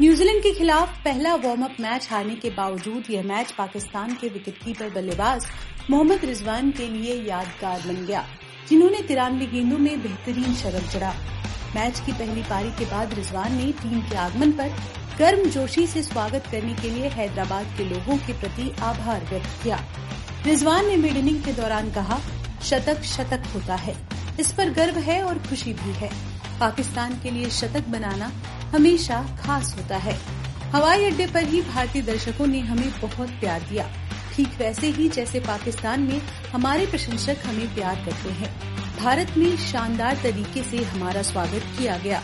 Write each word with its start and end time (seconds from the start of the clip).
New Zealand 0.00 0.42
के 0.42 0.50
खिलाफ 0.54 0.92
पहला 1.04 1.34
वार्म 1.34 1.64
अप 1.64 1.74
मैच 1.80 2.06
हारने 2.10 2.34
के 2.34 2.50
बावजूद 2.50 3.10
यह 3.10 3.22
मैच 3.22 3.50
पाकिस्तान 3.52 4.14
के 4.14 4.28
विकेटकीपर 4.28 4.90
बल्लेबाज 4.90 5.46
मोहम्मद 5.90 6.24
रिजवान 6.24 6.70
के 6.70 6.86
लिए 6.88 7.14
यादगार 7.24 7.82
बन 7.86 8.04
गया, 8.06 8.24
जिन्होंने 8.68 9.02
तिरानवे 9.02 9.46
गेंदों 9.46 9.78
में 9.78 10.02
बेहतरीन 10.02 10.54
शतक 10.54 10.88
जड़ा। 10.92 11.12
मैच 11.74 12.00
की 12.00 12.12
पहली 12.12 12.42
पारी 12.42 12.70
के 12.70 12.84
बाद 12.90 13.14
रिजवान 13.14 13.56
ने 13.56 13.70
टीम 13.82 14.00
के 14.00 14.16
आगमन 14.16 14.52
पर 14.52 14.72
गर्म 15.18 15.44
जोशी 15.50 15.86
से 15.86 16.02
स्वागत 16.02 16.46
करने 16.52 16.74
के 16.74 16.90
लिए 16.90 17.08
हैदराबाद 17.10 17.76
के 17.78 17.84
लोगों 17.84 18.16
के 18.16 18.40
प्रति 18.40 18.72
आभार 18.82 19.28
व्यक्त 19.30 19.62
किया। 19.62 19.84
रिजवान 20.46 20.86
ने 20.86 20.96
मिड 20.96 21.16
इनिंग 21.16 21.42
के 21.44 21.52
दौरान 21.52 21.92
कहा, 21.92 22.20
शतक 22.62 23.02
शतक 23.06 23.52
होता 23.54 23.76
है। 23.76 23.96
इस 24.40 24.52
पर 24.52 24.70
गर्व 24.72 24.98
है 25.02 25.22
और 25.22 25.38
खुशी 25.48 25.72
भी 25.72 25.92
है। 25.94 26.10
पाकिस्तान 26.60 27.18
के 27.22 27.30
लिए 27.30 27.50
शतक 27.50 27.88
बनाना 27.88 28.32
हमेशा 28.74 29.22
खास 29.40 29.74
होता 29.76 29.96
है। 29.96 30.18
हवाई 30.70 31.04
अड्डे 31.04 31.26
पर 31.26 31.44
ही 31.44 31.62
भारतीय 31.62 32.02
दर्शकों 32.02 32.46
ने 32.46 32.60
हमें 32.60 32.90
बहुत 33.00 33.28
प्यार 33.28 33.60
दिया। 33.60 33.90
ठीक 34.34 34.48
वैसे 34.58 34.88
ही 34.88 35.08
जैसे 35.08 35.40
पाकिस्तान 35.40 36.00
में 36.00 36.20
हमारे 36.52 36.86
प्रशंसक 36.86 37.36
हमें 37.46 37.74
प्यार 37.74 37.96
करते 37.96 38.30
हैं। 38.30 38.52
भारत 38.96 39.34
में 39.36 39.56
शानदार 39.56 40.20
तरीके 40.22 40.62
से 40.62 40.84
हमारा 40.84 41.22
स्वागत 41.22 41.62
किया 41.78 41.96
गया। 41.96 42.22